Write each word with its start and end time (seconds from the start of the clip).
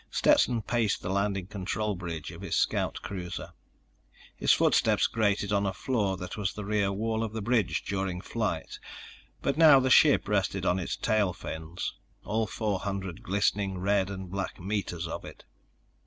Stetson 0.09 0.63
paced 0.63 1.03
the 1.03 1.11
landing 1.11 1.45
control 1.45 1.93
bridge 1.95 2.31
of 2.31 2.41
his 2.41 2.55
scout 2.55 2.99
cruiser. 3.03 3.51
His 4.35 4.51
footsteps 4.51 5.05
grated 5.05 5.53
on 5.53 5.67
a 5.67 5.73
floor 5.73 6.17
that 6.17 6.35
was 6.35 6.53
the 6.53 6.65
rear 6.65 6.91
wall 6.91 7.23
of 7.23 7.33
the 7.33 7.41
bridge 7.43 7.83
during 7.83 8.19
flight. 8.19 8.79
But 9.43 9.57
now 9.59 9.79
the 9.79 9.91
ship 9.91 10.27
rested 10.27 10.65
on 10.65 10.79
its 10.79 10.97
tail 10.97 11.33
fins—all 11.33 12.47
four 12.47 12.79
hundred 12.79 13.21
glistening 13.21 13.77
red 13.77 14.09
and 14.09 14.27
black 14.31 14.59
meters 14.59 15.05
of 15.07 15.23
it. 15.23 15.45